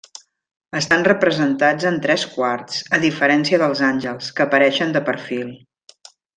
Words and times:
Estan 0.77 1.03
representats 1.07 1.89
en 1.89 1.99
tres 2.07 2.23
quarts, 2.37 2.81
a 2.99 3.01
diferència 3.05 3.61
dels 3.65 3.85
àngels, 3.93 4.33
que 4.39 4.47
apareixen 4.49 4.97
de 4.99 5.07
perfil. 5.13 5.57